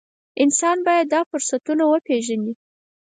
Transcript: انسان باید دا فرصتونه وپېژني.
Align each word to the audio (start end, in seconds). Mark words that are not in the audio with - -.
انسان 0.43 0.77
باید 0.87 1.07
دا 1.13 1.21
فرصتونه 1.29 1.83
وپېژني. 1.87 2.53